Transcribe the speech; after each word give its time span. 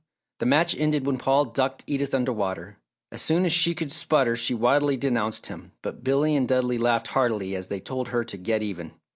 The 0.39 0.47
match 0.47 0.75
ended 0.75 1.05
when 1.05 1.19
Paul 1.19 1.45
ducked 1.45 1.83
Edith 1.85 2.15
under 2.15 2.33
water. 2.33 2.79
As 3.11 3.21
soon 3.21 3.45
as 3.45 3.53
she 3.53 3.75
could 3.75 3.91
sputter, 3.91 4.35
she 4.35 4.55
wildly 4.55 4.97
denounced 4.97 5.45
him, 5.45 5.73
but 5.83 6.03
Billy 6.03 6.35
and 6.35 6.47
Dudley 6.47 6.79
laughed 6.79 7.09
heartily 7.09 7.55
as 7.55 7.67
they 7.67 7.79
told 7.79 8.07
her 8.07 8.23
to 8.23 8.37
"get 8.37 8.63
even." 8.63 8.93